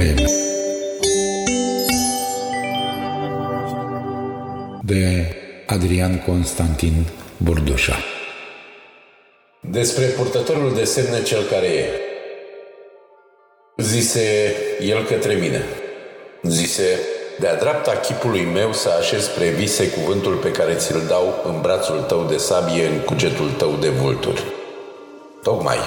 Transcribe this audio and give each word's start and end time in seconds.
Poeme 0.00 0.24
de 4.82 5.36
Adrian 5.66 6.22
Constantin 6.26 7.06
Burdușa 7.36 7.96
Despre 9.60 10.04
purtătorul 10.04 10.74
de 10.74 10.84
semne 10.84 11.22
cel 11.22 11.42
care 11.42 11.66
e. 11.66 11.88
Zise 13.76 14.54
el 14.80 15.04
către 15.04 15.34
mine. 15.34 15.64
Zise, 16.42 16.98
de-a 17.38 17.56
dreapta 17.56 17.96
chipului 17.96 18.44
meu 18.44 18.72
să 18.72 18.88
așez 18.88 19.22
spre 19.22 19.48
vise 19.48 19.90
cuvântul 19.90 20.34
pe 20.34 20.50
care 20.50 20.74
ți-l 20.74 21.02
dau 21.08 21.42
în 21.44 21.60
brațul 21.60 22.00
tău 22.00 22.24
de 22.24 22.36
sabie, 22.36 22.86
în 22.86 22.98
cugetul 23.00 23.50
tău 23.50 23.76
de 23.80 23.88
vulturi. 23.88 24.44
Tocmai, 25.42 25.78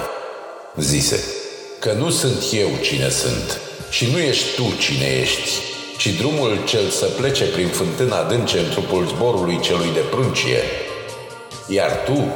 zise, 0.77 1.42
că 1.83 1.91
nu 1.91 2.09
sunt 2.09 2.43
eu 2.51 2.69
cine 2.81 3.09
sunt 3.09 3.59
și 3.89 4.11
nu 4.11 4.19
ești 4.19 4.55
tu 4.55 4.63
cine 4.79 5.05
ești, 5.21 5.49
ci 5.97 6.07
drumul 6.07 6.57
cel 6.65 6.89
să 6.89 7.05
plece 7.05 7.43
prin 7.43 7.67
fântâna 7.67 8.17
adânce 8.17 8.57
în 8.59 8.69
trupul 8.69 9.07
zborului 9.07 9.59
celui 9.59 9.89
de 9.93 9.99
pruncie. 9.99 10.61
Iar 11.67 11.91
tu 12.05 12.33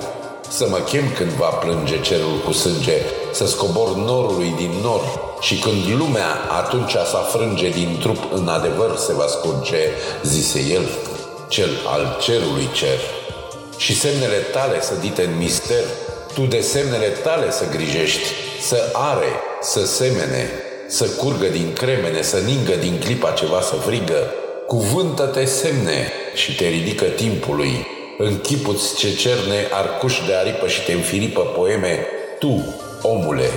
să 0.49 0.67
mă 0.69 0.77
chem 0.77 1.11
când 1.17 1.29
va 1.29 1.45
plânge 1.47 2.01
cerul 2.01 2.37
cu 2.45 2.51
sânge, 2.51 2.97
să 3.31 3.45
scobor 3.45 3.95
norului 3.95 4.53
din 4.57 4.71
nor 4.81 5.01
și 5.41 5.55
când 5.59 5.99
lumea 5.99 6.31
atunci 6.57 6.91
să 6.91 7.17
frânge 7.33 7.69
din 7.69 7.97
trup 7.99 8.33
în 8.33 8.47
adevăr 8.47 8.97
se 8.97 9.13
va 9.13 9.25
scurge, 9.27 9.83
zise 10.23 10.59
el, 10.59 10.85
cel 11.47 11.69
al 11.85 12.17
cerului 12.21 12.69
cer. 12.73 12.99
Și 13.77 13.99
semnele 13.99 14.37
tale 14.37 14.81
sădite 14.81 15.23
în 15.23 15.37
mister, 15.37 15.83
tu 16.37 16.45
de 16.45 16.59
semnele 16.59 17.07
tale 17.07 17.51
să 17.51 17.65
grijești, 17.71 18.27
să 18.61 18.89
are, 18.93 19.31
să 19.61 19.85
semene, 19.85 20.49
să 20.87 21.05
curgă 21.05 21.45
din 21.47 21.73
cremene, 21.73 22.21
să 22.21 22.37
ningă 22.37 22.73
din 22.79 22.99
clipa 22.99 23.31
ceva 23.31 23.61
să 23.61 23.75
frigă. 23.75 24.33
Cuvântă-te 24.67 25.45
semne 25.45 26.11
și 26.33 26.55
te 26.55 26.67
ridică 26.67 27.05
timpului. 27.05 27.87
Închipuți 28.17 28.95
ce 28.95 29.15
cerne 29.15 29.67
arcuș 29.71 30.13
de 30.27 30.33
aripă 30.33 30.67
și 30.67 30.83
te 30.83 30.91
înfiripă 30.91 31.41
poeme. 31.41 32.05
Tu, 32.39 32.75
omule, 33.01 33.49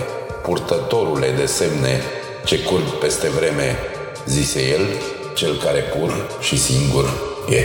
purtătorule 0.43 1.31
de 1.37 1.47
semne, 1.47 2.03
ce 2.45 2.59
curg 2.59 2.85
peste 2.85 3.29
vreme, 3.29 3.79
zise 4.27 4.69
el, 4.69 4.87
cel 5.35 5.57
care 5.65 5.81
pur 5.81 6.39
și 6.41 6.59
singur 6.59 7.05
e. 7.49 7.65